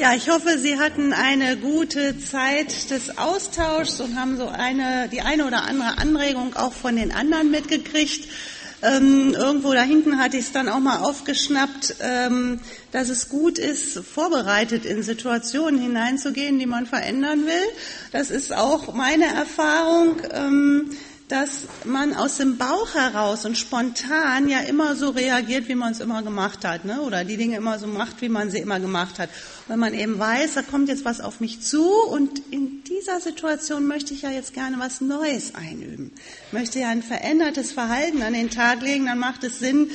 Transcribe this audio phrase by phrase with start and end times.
[0.00, 5.20] Ja, ich hoffe, Sie hatten eine gute Zeit des Austauschs und haben so eine, die
[5.20, 8.26] eine oder andere Anregung auch von den anderen mitgekriegt.
[8.80, 12.60] Ähm, irgendwo da hinten hatte ich es dann auch mal aufgeschnappt, ähm,
[12.92, 17.68] dass es gut ist, vorbereitet in Situationen hineinzugehen, die man verändern will.
[18.10, 20.16] Das ist auch meine Erfahrung.
[20.32, 20.96] Ähm,
[21.30, 26.00] dass man aus dem Bauch heraus und spontan ja immer so reagiert, wie man es
[26.00, 27.00] immer gemacht hat, ne?
[27.02, 29.30] oder die Dinge immer so macht, wie man sie immer gemacht hat.
[29.68, 33.86] Wenn man eben weiß, da kommt jetzt was auf mich zu und in dieser Situation
[33.86, 36.10] möchte ich ja jetzt gerne was Neues einüben,
[36.50, 39.90] möchte ja ein verändertes Verhalten an den Tag legen, dann macht es Sinn,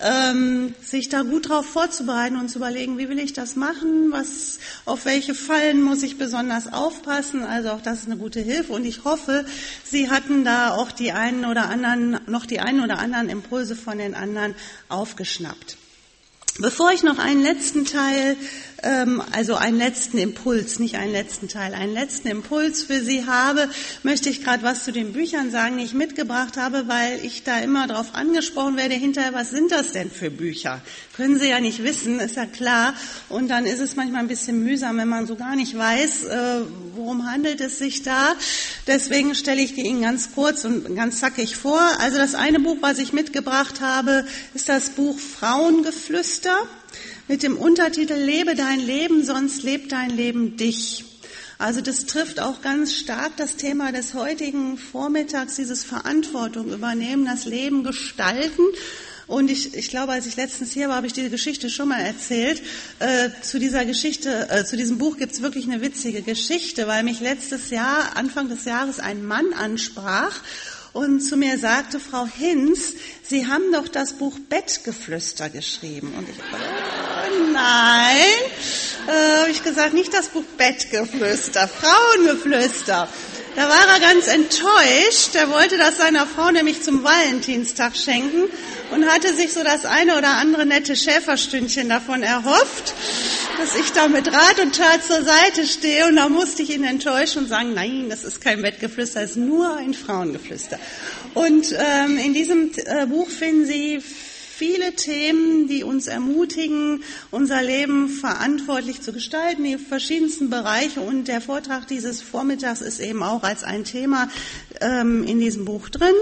[0.00, 4.58] ähm, sich da gut drauf vorzubereiten und zu überlegen, wie will ich das machen, was,
[4.84, 7.42] auf welche Fallen muss ich besonders aufpassen.
[7.42, 9.44] Also auch das ist eine gute Hilfe und ich hoffe,
[9.84, 13.98] Sie hatten da auch die einen oder anderen, noch die einen oder anderen Impulse von
[13.98, 14.54] den anderen
[14.88, 15.76] aufgeschnappt.
[16.60, 18.36] Bevor ich noch einen letzten Teil
[18.82, 23.68] ähm, also einen letzten Impuls, nicht einen letzten Teil, einen letzten Impuls für Sie habe,
[24.02, 27.58] möchte ich gerade was zu den Büchern sagen, die ich mitgebracht habe, weil ich da
[27.58, 30.80] immer darauf angesprochen werde, hinterher, was sind das denn für Bücher?
[31.16, 32.94] Können Sie ja nicht wissen, ist ja klar.
[33.28, 36.60] Und dann ist es manchmal ein bisschen mühsam, wenn man so gar nicht weiß, äh,
[36.94, 38.34] worum handelt es sich da.
[38.86, 41.80] Deswegen stelle ich die Ihnen ganz kurz und ganz zackig vor.
[41.98, 46.47] Also das eine Buch, was ich mitgebracht habe, ist das Buch Frauengeflüster
[47.28, 51.04] mit dem Untertitel Lebe dein Leben, sonst lebt dein Leben dich.
[51.58, 57.46] Also das trifft auch ganz stark das Thema des heutigen Vormittags, dieses Verantwortung übernehmen, das
[57.46, 58.62] Leben gestalten.
[59.26, 62.00] Und ich, ich glaube, als ich letztens hier war, habe ich diese Geschichte schon mal
[62.00, 62.62] erzählt.
[62.98, 67.02] Äh, zu dieser Geschichte, äh, zu diesem Buch gibt es wirklich eine witzige Geschichte, weil
[67.02, 70.40] mich letztes Jahr, Anfang des Jahres, ein Mann ansprach
[70.92, 76.14] und zu mir sagte, Frau Hinz, Sie haben doch das Buch Bettgeflüster geschrieben.
[76.16, 78.16] Und ich, oh, nein,
[79.06, 83.08] äh, habe ich gesagt, nicht das Buch Bettgeflüster, Frauengeflüster.
[83.54, 85.34] Da war er ganz enttäuscht.
[85.34, 88.44] Er wollte das seiner Frau nämlich zum Valentinstag schenken
[88.92, 92.94] und hatte sich so das eine oder andere nette Schäferstündchen davon erhofft,
[93.58, 96.06] dass ich da mit Rat und Tat zur Seite stehe.
[96.06, 99.36] Und da musste ich ihn enttäuschen und sagen, nein, das ist kein Bettgeflüster, es ist
[99.36, 100.78] nur ein Frauengeflüster.
[101.34, 107.02] Und ähm, in diesem äh, Buch finden Sie viele Themen, die uns ermutigen,
[107.32, 111.00] unser Leben verantwortlich zu gestalten, die verschiedensten Bereiche.
[111.00, 114.30] Und der Vortrag dieses Vormittags ist eben auch als ein Thema
[114.80, 116.14] ähm, in diesem Buch drin.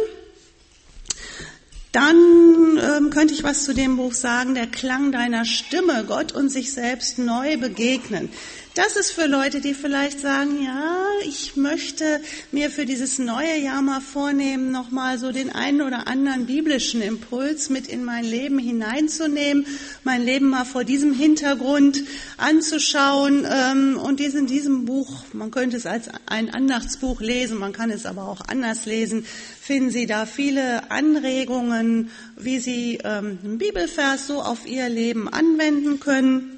[1.96, 6.50] Dann ähm, könnte ich was zu dem Buch sagen, der Klang deiner Stimme, Gott und
[6.50, 8.28] sich selbst neu begegnen.
[8.76, 12.20] Das ist für Leute, die vielleicht sagen, ja, ich möchte
[12.52, 17.70] mir für dieses neue Jahr mal vornehmen, nochmal so den einen oder anderen biblischen Impuls
[17.70, 19.66] mit in mein Leben hineinzunehmen,
[20.04, 22.04] mein Leben mal vor diesem Hintergrund
[22.36, 27.72] anzuschauen ähm, und dies in diesem Buch, man könnte es als ein Andachtsbuch lesen, man
[27.72, 29.24] kann es aber auch anders lesen,
[29.58, 35.98] finden Sie da viele Anregungen, wie Sie ähm, einen Bibelvers so auf Ihr Leben anwenden
[35.98, 36.55] können.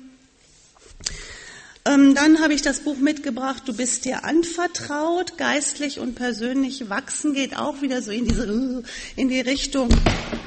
[1.89, 7.33] Ähm, dann habe ich das Buch mitgebracht, Du bist dir anvertraut, geistlich und persönlich wachsen,
[7.33, 8.83] geht auch wieder so in diese,
[9.17, 9.89] in die Richtung,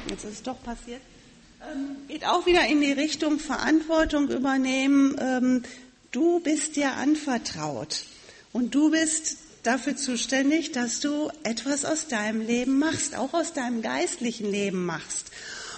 [0.08, 1.00] jetzt ist es doch passiert,
[1.72, 5.16] ähm, geht auch wieder in die Richtung Verantwortung übernehmen.
[5.18, 5.62] Ähm,
[6.12, 8.04] du bist dir anvertraut
[8.52, 13.82] und du bist dafür zuständig, dass du etwas aus deinem Leben machst, auch aus deinem
[13.82, 15.32] geistlichen Leben machst.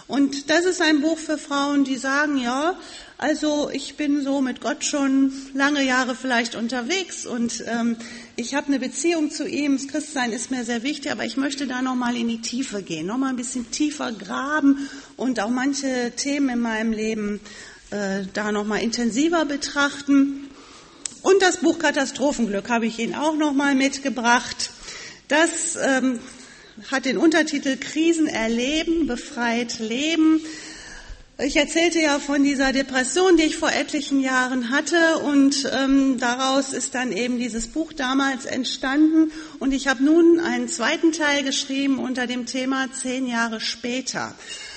[0.06, 2.76] Und das ist ein Buch für Frauen, die sagen, ja,
[3.16, 7.96] also ich bin so mit Gott schon lange Jahre vielleicht unterwegs und ähm,
[8.36, 9.76] ich habe eine Beziehung zu ihm.
[9.76, 12.82] Das Christsein ist mir sehr wichtig, aber ich möchte da noch mal in die Tiefe
[12.82, 17.40] gehen, noch mal ein bisschen tiefer graben und auch manche Themen in meinem Leben
[17.90, 20.50] äh, da noch mal intensiver betrachten.
[21.22, 24.70] Und das Buch Katastrophenglück habe ich Ihnen auch noch mal mitgebracht.
[25.28, 26.18] Das ähm,
[26.90, 30.40] hat den Untertitel Krisen erleben, befreit leben.
[31.38, 36.72] Ich erzählte ja von dieser Depression, die ich vor etlichen Jahren hatte und ähm, daraus
[36.72, 41.98] ist dann eben dieses Buch damals entstanden und ich habe nun einen zweiten Teil geschrieben
[41.98, 44.32] unter dem Thema zehn Jahre später.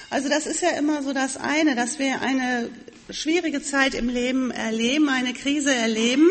[0.10, 2.70] Also das ist ja immer so das eine, dass wir eine
[3.12, 6.28] schwierige Zeit im Leben erleben, eine Krise erleben,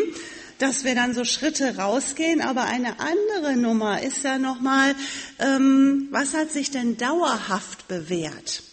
[0.59, 2.41] dass wir dann so Schritte rausgehen.
[2.41, 4.95] Aber eine andere Nummer ist ja nochmal,
[5.39, 8.63] ähm, was hat sich denn dauerhaft bewährt?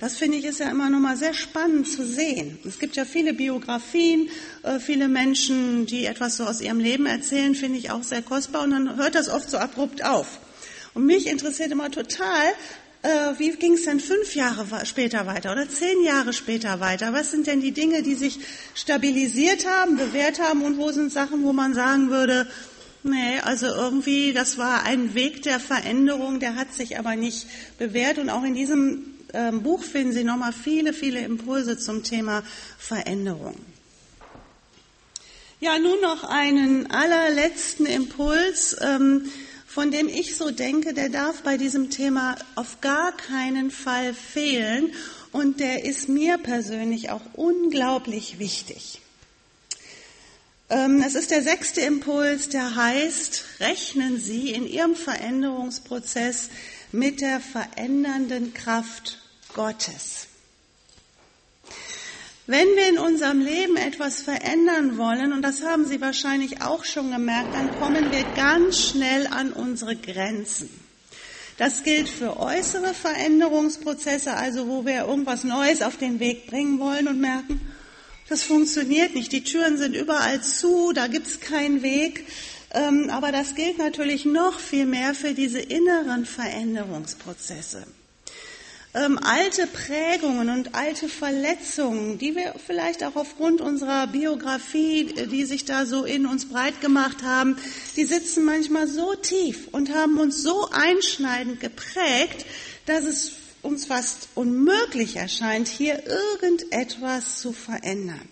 [0.00, 2.58] Das finde ich ist ja immer noch mal sehr spannend zu sehen.
[2.66, 4.30] Es gibt ja viele Biografien,
[4.62, 8.62] äh, viele Menschen, die etwas so aus ihrem Leben erzählen, finde ich auch sehr kostbar
[8.62, 10.40] und dann hört das oft so abrupt auf.
[10.94, 12.54] Und mich interessiert immer total,
[13.02, 17.12] äh, wie ging es denn fünf Jahre später weiter oder zehn Jahre später weiter?
[17.12, 18.38] Was sind denn die Dinge, die sich
[18.74, 22.46] stabilisiert haben, bewährt haben und wo sind Sachen, wo man sagen würde,
[23.02, 27.46] nee, also irgendwie, das war ein Weg der Veränderung, der hat sich aber nicht
[27.78, 32.42] bewährt und auch in diesem ähm, Buch finden Sie nochmal viele, viele Impulse zum Thema
[32.78, 33.54] Veränderung.
[35.60, 39.26] Ja, nun noch einen allerletzten Impuls, ähm,
[39.72, 44.92] von dem ich so denke, der darf bei diesem Thema auf gar keinen Fall fehlen
[45.30, 49.00] und der ist mir persönlich auch unglaublich wichtig.
[50.70, 56.50] Ähm, es ist der sechste Impuls, der heißt, rechnen Sie in Ihrem Veränderungsprozess
[56.90, 59.18] mit der verändernden Kraft
[59.54, 60.29] Gottes.
[62.50, 67.12] Wenn wir in unserem Leben etwas verändern wollen, und das haben Sie wahrscheinlich auch schon
[67.12, 70.68] gemerkt, dann kommen wir ganz schnell an unsere Grenzen.
[71.58, 77.06] Das gilt für äußere Veränderungsprozesse, also wo wir irgendwas Neues auf den Weg bringen wollen
[77.06, 77.60] und merken,
[78.28, 79.30] das funktioniert nicht.
[79.30, 82.26] Die Türen sind überall zu, da gibt es keinen Weg.
[82.72, 87.86] Ähm, aber das gilt natürlich noch viel mehr für diese inneren Veränderungsprozesse
[88.92, 95.44] ähm, alte Prägungen und alte Verletzungen, die wir vielleicht auch aufgrund unserer Biografie, äh, die
[95.44, 97.56] sich da so in uns breit gemacht haben,
[97.96, 102.46] die sitzen manchmal so tief und haben uns so einschneidend geprägt,
[102.86, 103.32] dass es
[103.62, 108.29] uns fast unmöglich erscheint, hier irgendetwas zu verändern.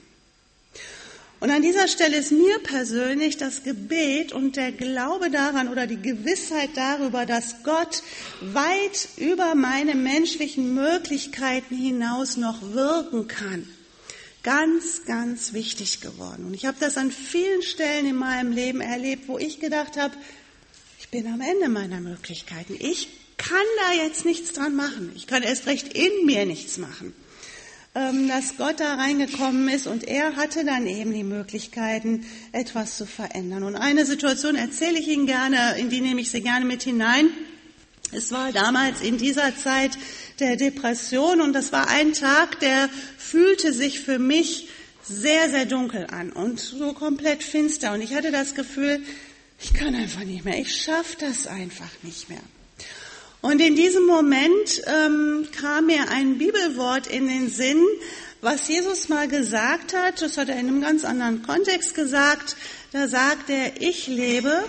[1.41, 6.03] Und an dieser Stelle ist mir persönlich das Gebet und der Glaube daran oder die
[6.03, 8.03] Gewissheit darüber, dass Gott
[8.41, 13.69] weit über meine menschlichen Möglichkeiten hinaus noch wirken kann,
[14.43, 16.47] ganz, ganz wichtig geworden.
[16.47, 20.17] Und ich habe das an vielen Stellen in meinem Leben erlebt, wo ich gedacht habe,
[20.99, 22.75] ich bin am Ende meiner Möglichkeiten.
[22.81, 25.13] Ich kann da jetzt nichts dran machen.
[25.15, 27.15] Ich kann erst recht in mir nichts machen.
[27.95, 33.07] Ähm, dass Gott da reingekommen ist und er hatte dann eben die Möglichkeiten, etwas zu
[33.07, 33.63] verändern.
[33.63, 37.31] Und eine Situation erzähle ich Ihnen gerne, in die nehme ich Sie gerne mit hinein.
[38.13, 39.99] Es war damals in dieser Zeit
[40.39, 44.69] der Depression und das war ein Tag, der fühlte sich für mich
[45.03, 47.93] sehr, sehr dunkel an und so komplett finster.
[47.95, 49.03] Und ich hatte das Gefühl,
[49.61, 52.43] ich kann einfach nicht mehr, ich schaffe das einfach nicht mehr.
[53.41, 57.83] Und in diesem Moment ähm, kam mir ein Bibelwort in den Sinn,
[58.41, 60.21] was Jesus mal gesagt hat.
[60.23, 62.57] Das hat er in einem ganz anderen Kontext gesagt.
[62.93, 64.65] Da sagt er, ich lebe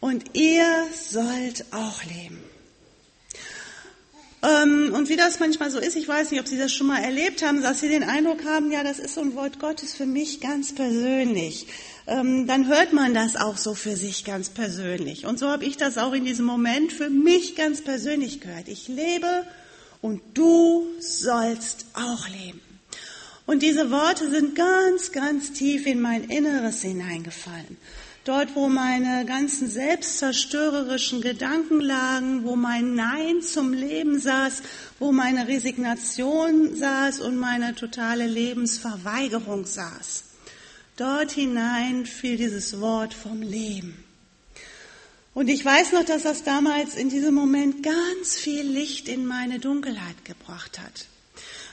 [0.00, 2.42] und ihr sollt auch leben.
[4.42, 7.02] Ähm, und wie das manchmal so ist, ich weiß nicht, ob Sie das schon mal
[7.02, 10.06] erlebt haben, dass Sie den Eindruck haben, ja, das ist so ein Wort Gottes für
[10.06, 11.66] mich ganz persönlich
[12.10, 15.26] dann hört man das auch so für sich ganz persönlich.
[15.26, 18.66] Und so habe ich das auch in diesem Moment für mich ganz persönlich gehört.
[18.66, 19.46] Ich lebe
[20.02, 22.60] und du sollst auch leben.
[23.46, 27.76] Und diese Worte sind ganz, ganz tief in mein Inneres hineingefallen.
[28.24, 34.62] Dort, wo meine ganzen selbstzerstörerischen Gedanken lagen, wo mein Nein zum Leben saß,
[34.98, 40.29] wo meine Resignation saß und meine totale Lebensverweigerung saß.
[41.00, 44.04] Dort hinein fiel dieses Wort vom Leben.
[45.32, 49.60] Und ich weiß noch, dass das damals in diesem Moment ganz viel Licht in meine
[49.60, 51.06] Dunkelheit gebracht hat.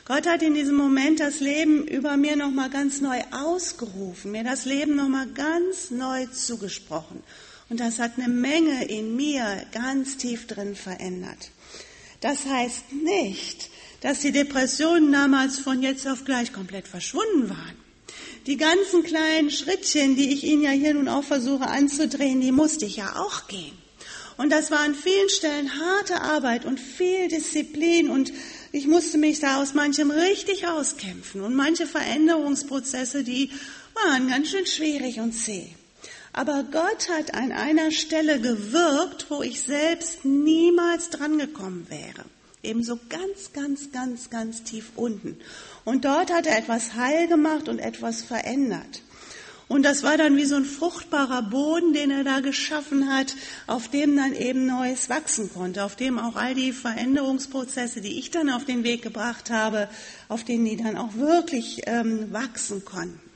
[0.05, 4.63] Gott hat in diesem Moment das Leben über mir nochmal ganz neu ausgerufen, mir das
[4.63, 7.21] Leben nochmal ganz neu zugesprochen.
[7.67, 11.51] Und das hat eine Menge in mir ganz tief drin verändert.
[12.21, 17.86] Das heißt nicht, dass die Depressionen damals von jetzt auf gleich komplett verschwunden waren.
[18.47, 22.85] Die ganzen kleinen Schrittchen, die ich Ihnen ja hier nun auch versuche anzudrehen, die musste
[22.85, 23.77] ich ja auch gehen.
[24.37, 28.31] Und das war an vielen Stellen harte Arbeit und viel Disziplin und
[28.71, 33.49] ich musste mich da aus manchem richtig auskämpfen und manche Veränderungsprozesse, die
[33.95, 35.67] waren ganz schön schwierig und zäh.
[36.31, 42.23] Aber Gott hat an einer Stelle gewirkt, wo ich selbst niemals drangekommen wäre.
[42.63, 45.37] Ebenso ganz, ganz, ganz, ganz tief unten.
[45.85, 49.01] Und dort hat er etwas heil gemacht und etwas verändert.
[49.67, 53.35] Und das war dann wie so ein fruchtbarer Boden, den er da geschaffen hat,
[53.67, 58.31] auf dem dann eben Neues wachsen konnte, auf dem auch all die Veränderungsprozesse, die ich
[58.31, 59.89] dann auf den Weg gebracht habe,
[60.29, 63.26] auf denen die dann auch wirklich ähm, wachsen konnten.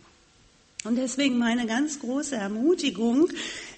[0.83, 3.29] Und deswegen meine ganz große Ermutigung,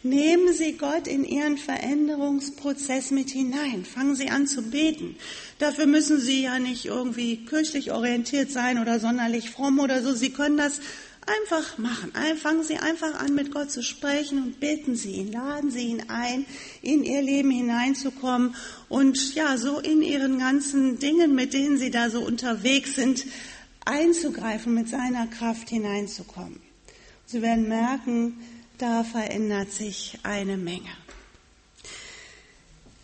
[0.03, 3.83] nehmen Sie Gott in Ihren Veränderungsprozess mit hinein.
[3.83, 5.17] Fangen Sie an zu beten.
[5.59, 10.13] Dafür müssen Sie ja nicht irgendwie kirchlich orientiert sein oder sonderlich fromm oder so.
[10.13, 10.79] Sie können das
[11.25, 12.11] Einfach machen.
[12.37, 16.03] Fangen Sie einfach an, mit Gott zu sprechen und bitten Sie ihn, laden Sie ihn
[16.09, 16.45] ein,
[16.81, 18.55] in Ihr Leben hineinzukommen
[18.89, 23.25] und ja, so in Ihren ganzen Dingen, mit denen Sie da so unterwegs sind,
[23.85, 26.59] einzugreifen, mit seiner Kraft hineinzukommen.
[27.25, 28.39] Sie werden merken,
[28.77, 30.89] da verändert sich eine Menge.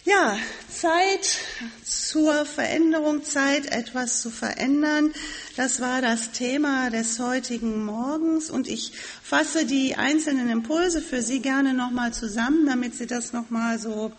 [0.06, 0.38] Ja,
[0.70, 1.38] Zeit
[1.84, 5.14] zur Veränderung, Zeit etwas zu verändern.
[5.56, 11.42] Das war das Thema des heutigen Morgens und ich fasse die einzelnen Impulse für Sie
[11.42, 14.12] gerne nochmal zusammen, damit Sie das nochmal so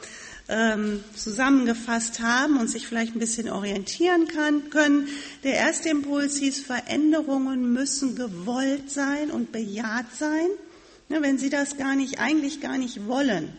[0.51, 5.09] ähm, zusammengefasst haben und sich vielleicht ein bisschen orientieren kann, können.
[5.45, 10.49] Der erste Impuls hieß, Veränderungen müssen gewollt sein und bejaht sein.
[11.09, 13.53] Ne, wenn Sie das gar nicht, eigentlich gar nicht wollen,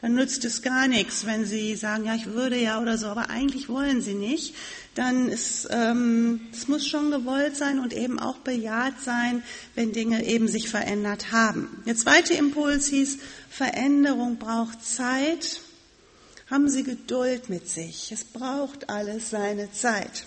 [0.00, 3.30] dann nützt es gar nichts, wenn Sie sagen, ja, ich würde ja oder so, aber
[3.30, 4.54] eigentlich wollen Sie nicht.
[4.96, 9.42] Dann ist, ähm, es muss schon gewollt sein und eben auch bejaht sein,
[9.74, 11.82] wenn Dinge eben sich verändert haben.
[11.86, 15.60] Der zweite Impuls hieß, Veränderung braucht Zeit.
[16.52, 18.12] Haben Sie Geduld mit sich.
[18.12, 20.26] Es braucht alles seine Zeit.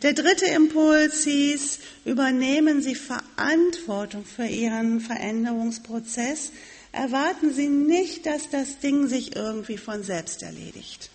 [0.00, 6.50] Der dritte Impuls hieß, übernehmen Sie Verantwortung für Ihren Veränderungsprozess.
[6.92, 11.10] Erwarten Sie nicht, dass das Ding sich irgendwie von selbst erledigt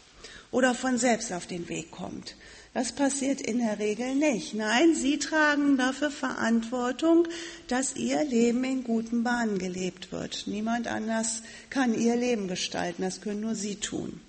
[0.51, 2.35] oder von selbst auf den Weg kommt.
[2.73, 4.53] Das passiert in der Regel nicht.
[4.53, 7.27] Nein, Sie tragen dafür Verantwortung,
[7.67, 10.43] dass Ihr Leben in guten Bahnen gelebt wird.
[10.45, 14.21] Niemand anders kann Ihr Leben gestalten, das können nur Sie tun.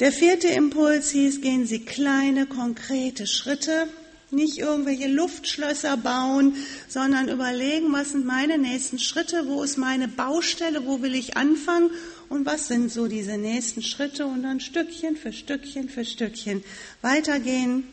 [0.00, 3.86] Der vierte Impuls hieß, gehen Sie kleine, konkrete Schritte,
[4.32, 6.56] nicht irgendwelche Luftschlösser bauen,
[6.88, 11.90] sondern überlegen, was sind meine nächsten Schritte, wo ist meine Baustelle, wo will ich anfangen
[12.32, 16.64] und was sind so diese nächsten Schritte und dann Stückchen für Stückchen für Stückchen
[17.02, 17.84] weitergehen.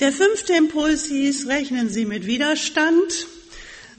[0.00, 3.28] Der fünfte Impuls hieß, rechnen Sie mit Widerstand.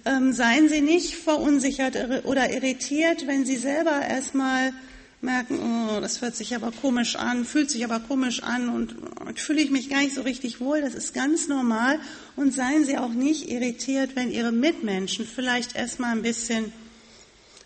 [0.03, 1.95] Ähm, seien Sie nicht verunsichert
[2.25, 4.73] oder irritiert, wenn Sie selber erstmal
[5.21, 9.31] merken, oh, das hört sich aber komisch an, fühlt sich aber komisch an und oh,
[9.35, 10.81] fühle ich mich gar nicht so richtig wohl.
[10.81, 11.97] Das ist ganz normal
[12.35, 16.73] und seien Sie auch nicht irritiert, wenn Ihre Mitmenschen vielleicht erstmal ein bisschen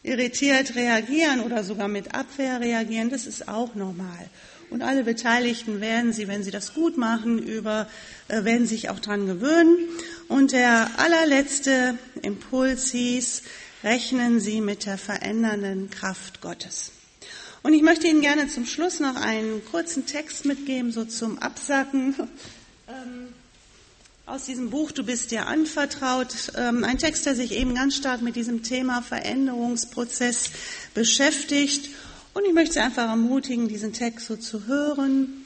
[0.04, 3.10] irritiert reagieren oder sogar mit Abwehr reagieren.
[3.10, 4.30] Das ist auch normal.
[4.70, 7.88] Und alle Beteiligten werden Sie, wenn Sie das gut machen, über,
[8.30, 9.78] äh, werden sich auch dran gewöhnen.
[10.30, 13.44] Und der allerletzte Impuls hieß,
[13.84, 16.92] rechnen Sie mit der verändernden Kraft Gottes.
[17.64, 22.16] Und ich möchte Ihnen gerne zum Schluss noch einen kurzen Text mitgeben, so zum Absacken.
[22.88, 23.21] Ähm,
[24.26, 26.54] aus diesem Buch Du bist dir anvertraut.
[26.56, 30.52] Ähm, ein Text, der sich eben ganz stark mit diesem Thema Veränderungsprozess
[30.94, 31.90] beschäftigt.
[32.34, 35.46] Und ich möchte Sie einfach ermutigen, diesen Text so zu hören,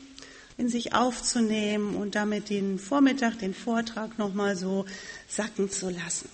[0.57, 4.85] in sich aufzunehmen und damit den Vormittag, den Vortrag nochmal so
[5.27, 6.29] sacken zu lassen.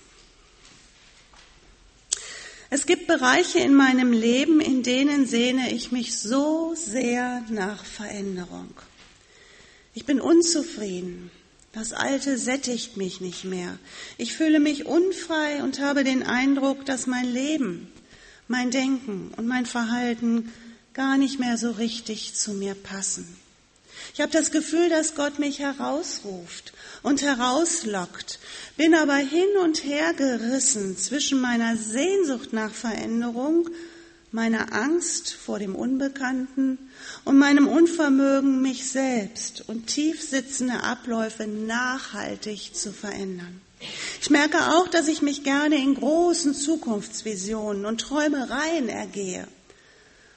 [2.70, 8.74] Es gibt Bereiche in meinem Leben, in denen sehne ich mich so sehr nach Veränderung.
[9.94, 11.32] Ich bin unzufrieden.
[11.74, 13.78] Das Alte sättigt mich nicht mehr.
[14.18, 17.92] Ich fühle mich unfrei und habe den Eindruck, dass mein Leben,
[18.50, 20.52] mein Denken und mein Verhalten
[20.94, 23.38] gar nicht mehr so richtig zu mir passen.
[24.14, 26.74] Ich habe das Gefühl, dass Gott mich herausruft
[27.04, 28.40] und herauslockt,
[28.76, 33.70] bin aber hin und her gerissen zwischen meiner Sehnsucht nach Veränderung,
[34.32, 36.78] meiner Angst vor dem Unbekannten
[37.26, 43.62] und meinem Unvermögen, mich selbst und tief sitzende Abläufe nachhaltig zu verändern.
[44.22, 49.48] Ich merke auch, dass ich mich gerne in großen Zukunftsvisionen und Träumereien ergehe.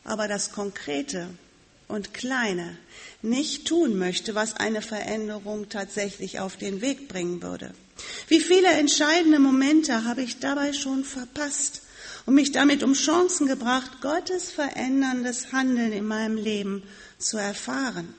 [0.02, 1.28] Aber das Konkrete
[1.86, 2.76] und Kleine
[3.22, 7.72] nicht tun möchte, was eine Veränderung tatsächlich auf den Weg bringen würde.
[8.28, 11.82] Wie viele entscheidende Momente habe ich dabei schon verpasst
[12.26, 16.82] und mich damit um Chancen gebracht, Gottes veränderndes Handeln in meinem Leben
[17.18, 18.14] zu erfahren.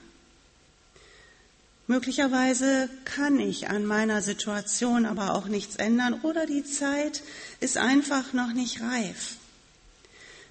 [1.88, 7.22] Möglicherweise kann ich an meiner Situation aber auch nichts ändern oder die Zeit
[7.60, 9.38] ist einfach noch nicht reif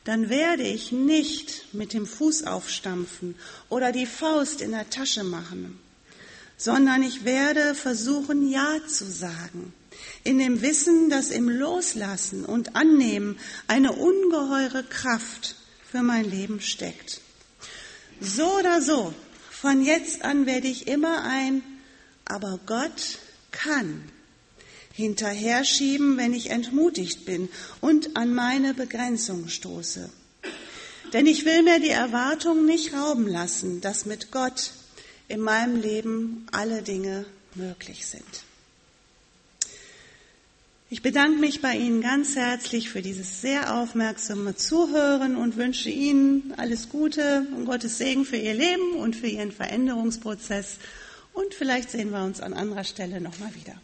[0.04, 3.34] dann werde ich nicht mit dem Fuß aufstampfen
[3.70, 5.80] oder die Faust in der Tasche machen,
[6.58, 9.73] sondern ich werde versuchen, Ja zu sagen,
[10.25, 15.57] in dem Wissen, dass im Loslassen und Annehmen eine ungeheure Kraft
[15.91, 17.21] für mein Leben steckt.
[18.21, 19.15] So oder so,
[19.51, 21.63] von jetzt an werde ich immer ein,
[22.25, 23.19] aber Gott
[23.51, 24.05] kann
[24.93, 27.49] hinterher schieben, wenn ich entmutigt bin
[27.81, 30.09] und an meine Begrenzung stoße.
[31.13, 34.73] Denn ich will mir die Erwartung nicht rauben lassen, dass mit Gott
[35.29, 38.45] in meinem Leben alle Dinge möglich sind.
[40.95, 46.55] Ich bedanke mich bei Ihnen ganz herzlich für dieses sehr aufmerksame Zuhören und wünsche Ihnen
[46.57, 50.77] alles Gute und Gottes Segen für Ihr Leben und für Ihren Veränderungsprozess.
[51.33, 53.75] Und vielleicht sehen wir uns an anderer Stelle nochmal wieder.